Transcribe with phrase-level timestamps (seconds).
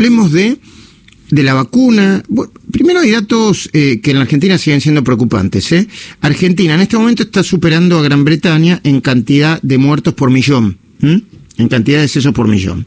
[0.00, 0.56] hablemos de,
[1.30, 2.22] de la vacuna.
[2.72, 5.70] primero hay datos eh, que en la Argentina siguen siendo preocupantes.
[5.72, 5.86] ¿eh?
[6.22, 10.78] Argentina en este momento está superando a Gran Bretaña en cantidad de muertos por millón,
[11.02, 12.86] en cantidad de decesos por millón.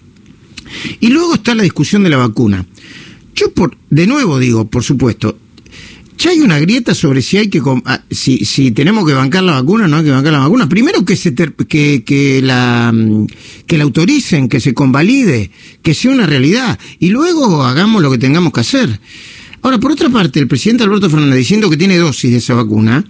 [1.01, 2.65] Y luego está la discusión de la vacuna.
[3.35, 5.37] Yo, por, de nuevo digo, por supuesto,
[6.23, 9.53] ya hay una grieta sobre si hay que ah, si, si tenemos que bancar la
[9.53, 10.69] vacuna o no hay que bancar la vacuna.
[10.69, 13.27] Primero que se que, que la mm,
[13.67, 15.51] que la autoricen, que se convalide,
[15.81, 19.01] que sea una realidad y luego hagamos lo que tengamos que hacer.
[19.63, 23.03] Ahora, por otra parte, el presidente Alberto Fernández diciendo que tiene dosis de esa vacuna,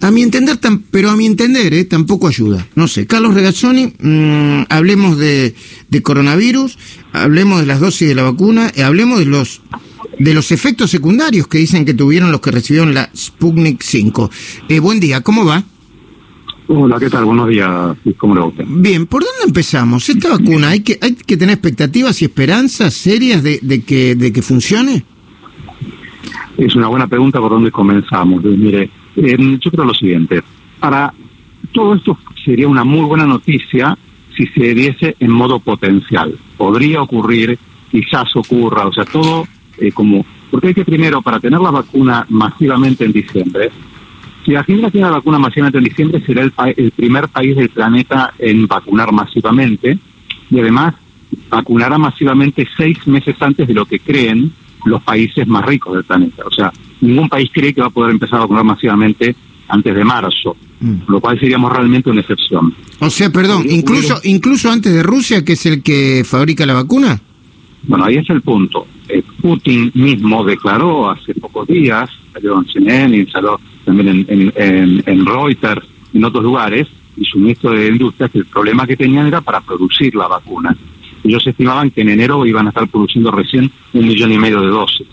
[0.00, 0.58] a mi entender,
[0.90, 2.66] pero a mi entender, eh, tampoco ayuda.
[2.74, 5.54] No sé, Carlos Regazzoni, mm, hablemos de,
[5.88, 6.78] de, coronavirus,
[7.12, 9.62] hablemos de las dosis de la vacuna, eh, hablemos de los
[10.18, 14.30] de los efectos secundarios que dicen que tuvieron los que recibieron la Sputnik 5.
[14.68, 15.62] Eh, buen día, ¿cómo va?
[16.68, 17.24] Hola, ¿qué tal?
[17.24, 17.96] Buenos días.
[18.16, 20.08] ¿Cómo le va Bien, ¿por dónde empezamos?
[20.08, 24.32] ¿Esta vacuna hay que hay que tener expectativas y esperanzas serias de, de que de
[24.32, 25.04] que funcione?
[26.58, 28.42] Es una buena pregunta por dónde comenzamos.
[28.42, 30.42] Mire, eh, yo creo lo siguiente.
[30.80, 31.12] Para
[31.72, 33.96] todo esto sería una muy buena noticia
[34.36, 36.36] si se diese en modo potencial.
[36.56, 37.58] Podría ocurrir,
[37.90, 39.46] quizás ocurra, o sea, todo
[39.78, 43.70] eh, como, porque hay que primero, para tener la vacuna masivamente en diciembre,
[44.44, 48.32] si Argentina tiene la vacuna masivamente en diciembre, será el, el primer país del planeta
[48.38, 49.98] en vacunar masivamente
[50.50, 50.94] y además
[51.50, 54.52] vacunará masivamente seis meses antes de lo que creen
[54.84, 56.44] los países más ricos del planeta.
[56.46, 59.34] O sea, ningún país cree que va a poder empezar a vacunar masivamente
[59.68, 60.94] antes de marzo, mm.
[61.08, 62.72] lo cual seríamos realmente una excepción.
[63.00, 67.20] O sea, perdón, incluso incluso antes de Rusia, que es el que fabrica la vacuna.
[67.82, 68.86] Bueno, ahí es el punto.
[69.08, 75.02] Eh, Putin mismo declaró hace pocos días, salió en CNN y salió también en, en,
[75.06, 79.26] en, Reuters, en otros lugares, y su ministro de Industria, que el problema que tenían
[79.26, 80.76] era para producir la vacuna.
[81.24, 84.68] Ellos estimaban que en enero iban a estar produciendo recién un millón y medio de
[84.68, 85.06] dosis.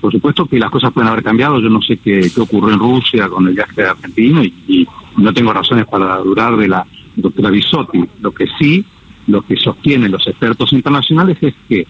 [0.00, 2.80] Por supuesto que las cosas pueden haber cambiado, yo no sé qué, qué ocurrió en
[2.80, 6.84] Rusia con el viaje argentino y, y no tengo razones para dudar de la
[7.14, 8.04] doctora Bisotti.
[8.20, 8.84] Lo que sí
[9.26, 11.86] lo que sostienen los expertos internacionales es que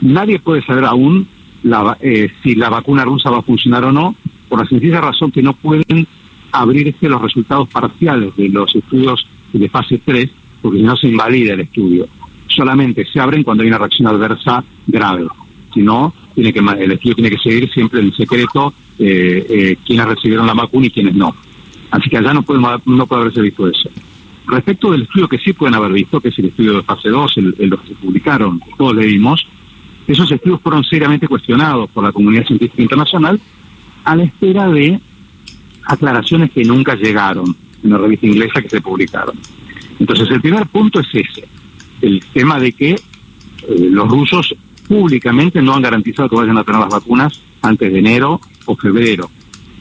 [0.00, 1.28] nadie puede saber aún
[2.00, 4.14] eh, si la vacuna rusa va a funcionar o no,
[4.48, 6.06] por la sencilla razón que no pueden
[6.52, 10.30] abrirse los resultados parciales de los estudios de fase 3,
[10.62, 12.06] porque si no se invalida el estudio.
[12.46, 15.26] Solamente se abren cuando hay una reacción adversa grave.
[15.74, 20.06] Si no, tiene que, el estudio tiene que seguir siempre en secreto eh, eh, quiénes
[20.06, 21.34] recibieron la vacuna y quiénes no.
[21.90, 23.90] Así que allá no puede, no puede haberse visto eso.
[24.46, 27.36] Respecto del estudio que sí pueden haber visto, que es el estudio de fase 2,
[27.36, 29.46] el, el que se publicaron, todos leímos,
[30.08, 33.40] esos estudios fueron seriamente cuestionados por la comunidad científica internacional
[34.04, 34.98] a la espera de
[35.84, 39.38] aclaraciones que nunca llegaron en la revista inglesa que se publicaron.
[39.98, 41.46] Entonces, el primer punto es ese,
[42.00, 42.98] el tema de que eh,
[43.90, 44.54] los rusos
[44.86, 49.30] públicamente no han garantizado que vayan a tener las vacunas antes de enero o febrero,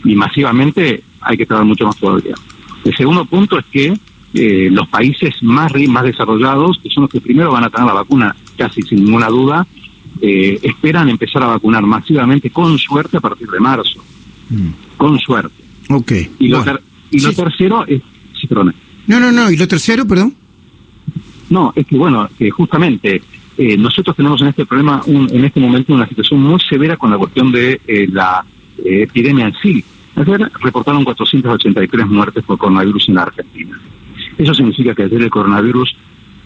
[0.04, 2.36] y masivamente hay que tardar mucho más todavía.
[2.84, 3.94] El segundo punto es que
[4.34, 7.94] eh, los países más, más desarrollados, que son los que primero van a tener la
[7.94, 9.66] vacuna, casi sin ninguna duda,
[10.22, 14.04] eh, esperan empezar a vacunar masivamente con suerte a partir de marzo.
[14.50, 14.70] Mm.
[14.98, 15.64] Con suerte.
[15.90, 16.12] Ok.
[16.40, 16.64] Y lo,
[17.12, 18.02] y lo tercero es...
[18.40, 19.52] Sí, No, no, no.
[19.52, 20.36] ¿Y lo tercero, perdón?
[21.50, 23.22] No, es que bueno, que justamente
[23.58, 27.10] eh, nosotros tenemos en este problema, un, en este momento, una situación muy severa con
[27.10, 27.80] la cuestión de
[28.12, 28.46] la
[28.84, 29.84] epidemia en sí.
[30.16, 33.80] Ayer reportaron 483 muertes por coronavirus en la Argentina.
[34.38, 35.96] Eso significa que desde el coronavirus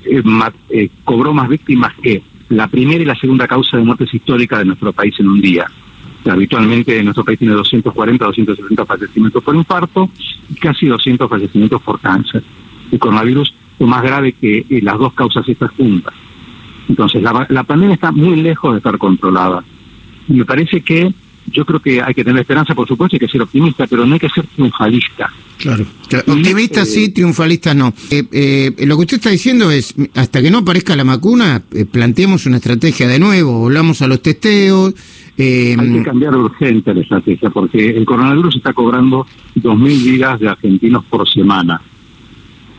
[0.05, 0.23] eh,
[0.69, 2.21] eh, cobró más víctimas que
[2.51, 5.65] la primera y la segunda causa de muertes histórica de nuestro país en un día.
[6.25, 10.09] habitualmente nuestro país tiene 240, 270 fallecimientos por infarto
[10.49, 12.43] y casi 200 fallecimientos por cáncer.
[12.91, 16.13] El coronavirus fue más grave que eh, las dos causas estas juntas.
[16.89, 19.63] Entonces, la pandemia está muy lejos de estar controlada.
[20.27, 21.13] Y me parece que
[21.47, 24.13] yo creo que hay que tener esperanza, por supuesto, hay que ser optimista, pero no
[24.13, 25.31] hay que ser triunfalista.
[25.57, 25.85] Claro.
[26.27, 27.93] Optimista sí, triunfalista no.
[28.09, 31.85] Eh, eh, lo que usted está diciendo es, hasta que no aparezca la vacuna, eh,
[31.85, 34.93] planteemos una estrategia de nuevo, volvamos a los testeos.
[35.37, 39.25] hay que cambiar urgente la estrategia, porque el coronavirus está cobrando
[39.55, 41.81] 2.000 vidas de argentinos por semana.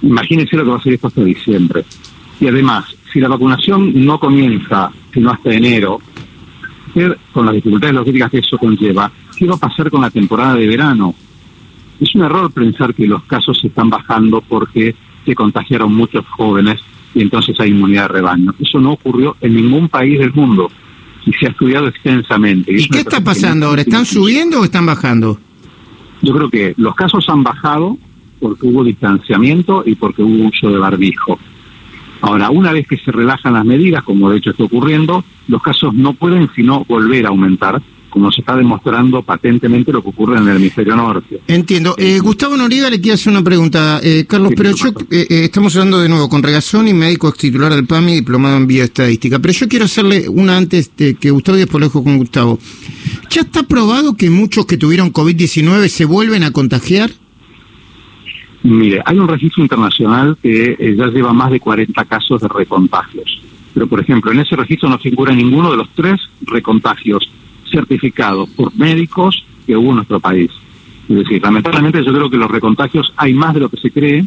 [0.02, 1.84] Imagínense lo que va a ser esto hasta diciembre.
[2.40, 6.00] Y además, si la vacunación no comienza sino hasta enero,
[7.32, 10.66] con las dificultades logísticas que eso conlleva, ¿qué va a pasar con la temporada de
[10.66, 11.14] verano?
[12.00, 14.94] Es un error pensar que los casos se están bajando porque
[15.24, 16.80] se contagiaron muchos jóvenes
[17.14, 18.54] y entonces hay inmunidad de rebaño.
[18.58, 20.70] Eso no ocurrió en ningún país del mundo
[21.24, 22.72] y se ha estudiado extensamente.
[22.72, 23.82] ¿Y, qué está pasando ahora?
[23.82, 25.38] ¿Están subiendo o están bajando?
[26.22, 27.96] Yo creo que los casos han bajado
[28.40, 31.38] porque hubo distanciamiento y porque hubo uso de barbijo.
[32.22, 35.92] Ahora, una vez que se relajan las medidas, como de hecho está ocurriendo, los casos
[35.92, 40.46] no pueden sino volver a aumentar, como se está demostrando patentemente lo que ocurre en
[40.46, 41.40] el hemisferio norte.
[41.48, 41.96] Entiendo.
[41.98, 43.98] Eh, Gustavo Noriega le quiero hacer una pregunta.
[44.04, 47.38] Eh, Carlos, Sí, pero yo, eh, eh, estamos hablando de nuevo con Regazzoni, médico ex
[47.38, 49.40] titular del PAMI, diplomado en bioestadística.
[49.40, 52.60] Pero yo quiero hacerle una antes de que Gustavo y después lo dejo con Gustavo.
[53.30, 57.10] ¿Ya está probado que muchos que tuvieron COVID-19 se vuelven a contagiar?
[58.64, 63.42] Mire, hay un registro internacional que eh, ya lleva más de 40 casos de recontagios.
[63.74, 67.28] Pero, por ejemplo, en ese registro no figura ninguno de los tres recontagios
[67.70, 70.50] certificados por médicos que hubo en nuestro país.
[71.08, 74.24] Es decir, lamentablemente yo creo que los recontagios hay más de lo que se cree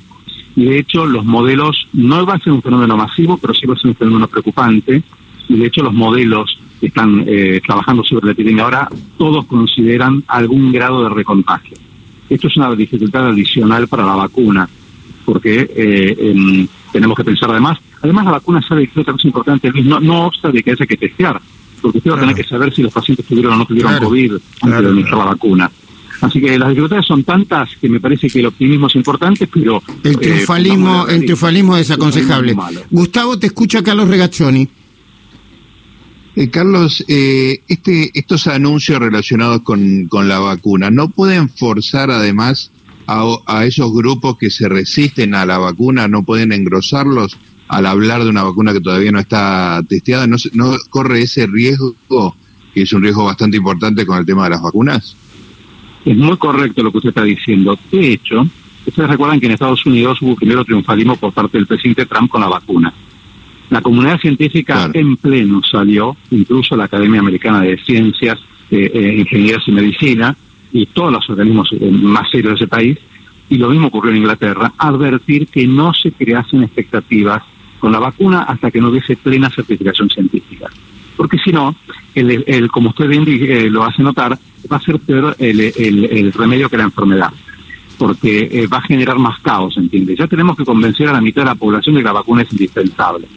[0.56, 3.76] y de hecho los modelos no va a ser un fenómeno masivo, pero sí va
[3.76, 5.04] a ser un fenómeno preocupante
[5.48, 10.24] y de hecho los modelos que están eh, trabajando sobre la epidemia ahora todos consideran
[10.28, 11.78] algún grado de recontagio.
[12.30, 14.68] Esto es una dificultad adicional para la vacuna,
[15.26, 19.70] porque eh, em, tenemos que pensar además, además la vacuna sabe que otra cosa importante,
[19.70, 21.40] Luis, no, no obsta de que haya que testear,
[21.82, 24.08] porque usted va a tener que saber si los pacientes tuvieron o no tuvieron Claro,
[24.08, 25.72] COVID antes claro, de administrar la vacuna.
[26.22, 29.84] Así que las dificultades son tantas que me parece que el optimismo es importante, pero...
[30.04, 32.56] El eh, triunfalismo, el triunfalismo es desaconsejable.
[32.90, 34.68] Gustavo, te escucha Carlos Regazzoni.
[36.36, 42.72] Eh, Carlos, eh, este, estos anuncios relacionados con, con la vacuna, ¿no pueden forzar además
[43.08, 47.38] a, esos grupos que se resisten a la vacuna, no pueden engrosarlos
[47.68, 50.28] al hablar de una vacuna que todavía no está testeada?
[50.28, 51.96] ¿No, no corre ese riesgo,
[52.74, 55.16] que es un riesgo bastante importante con el tema de las vacunas?
[56.04, 57.80] Es muy correcto lo que usted está diciendo.
[57.92, 58.46] De hecho,
[58.86, 62.42] ustedes recuerdan que en Estados Unidos hubo primero triunfalismo por parte del presidente Trump con
[62.42, 62.94] la vacuna.
[63.70, 64.92] La comunidad científica Claro.
[64.96, 68.38] en pleno salió, incluso la Academia Americana de Ciencias,
[68.72, 70.36] eh, eh, Ingenierías y Medicina,
[70.72, 72.98] y todos los organismos eh, más serios de ese país,
[73.50, 77.44] y lo mismo ocurrió en Inglaterra, advertir que no se creasen expectativas
[77.80, 80.68] con la vacuna hasta que no hubiese plena certificación científica.
[81.16, 81.76] Porque si no,
[82.14, 84.38] el, el- como usted bien eh, lo hace notar,
[84.72, 87.30] va a ser peor el, el- el remedio que la enfermedad,
[87.98, 90.16] porque eh, va a generar más caos, ¿entiende?
[90.18, 92.52] Ya tenemos que convencer a la mitad de la población de que la vacuna es
[92.52, 93.28] indispensable.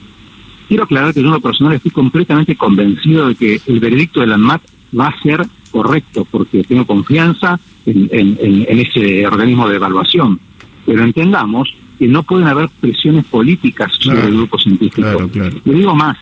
[0.68, 4.26] Quiero aclarar que yo en lo personal estoy completamente convencido de que el veredicto de
[4.26, 4.62] la ANMAT
[4.98, 10.38] va a ser correcto, porque tengo confianza en, en- ese organismo de evaluación.
[10.86, 11.68] Pero entendamos
[11.98, 15.02] que no pueden haber presiones políticas sobre el grupo científico.
[15.02, 15.56] claro, claro.
[15.64, 16.16] Le digo más,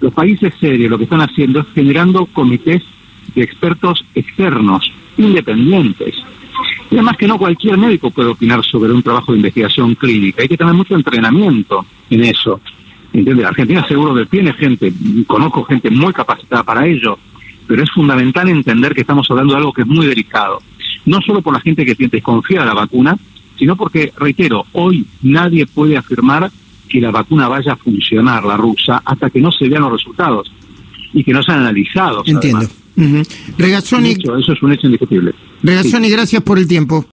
[0.00, 2.82] los países serios lo que están haciendo es generando comités
[3.34, 6.14] de expertos externos, independientes.
[6.90, 10.48] Y además que no cualquier médico puede opinar sobre un trabajo de investigación clínica, hay
[10.48, 12.60] que tener mucho entrenamiento en eso.
[13.12, 13.44] ¿Entiende?
[13.44, 14.92] Argentina seguro que tiene gente,
[15.26, 17.18] conozco gente muy capacitada para ello,
[17.66, 20.60] pero es fundamental entender que estamos hablando de algo que es muy delicado.
[21.06, 23.16] No solo por la gente que desconfía de la vacuna,
[23.58, 26.50] sino porque, reitero, hoy nadie puede afirmar
[26.88, 30.52] que la vacuna vaya a funcionar, la rusa, hasta que no se vean los resultados
[31.12, 32.28] y que no sean analizados.
[32.28, 32.66] Entiendo.
[32.96, 33.22] Un
[33.56, 35.32] Regazzoni, hecho, eso es un hecho indiscutible.
[35.62, 37.04] Regazzoni, gracias por el tiempo.